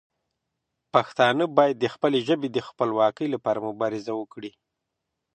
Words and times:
پښتانه 0.93 1.43
باید 1.57 1.75
د 1.79 1.85
خپلې 1.93 2.19
ژبې 2.27 2.49
د 2.51 2.59
خپلواکۍ 2.67 3.27
لپاره 3.35 3.65
مبارزه 3.69 4.11
وکړي. 4.17 4.51